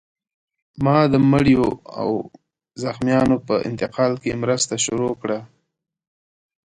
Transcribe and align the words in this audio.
ما 0.83 0.97
د 1.13 1.15
مړیو 1.31 1.67
او 1.99 2.09
زخمیانو 2.83 3.35
په 3.47 3.55
انتقال 3.69 4.13
کې 4.23 4.39
مرسته 4.43 4.73
شروع 4.85 5.13
کړه 5.21 5.39